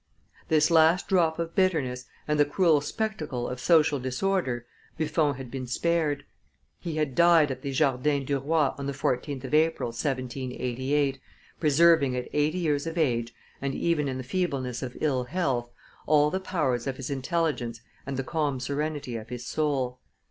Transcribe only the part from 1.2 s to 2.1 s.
of bitterness,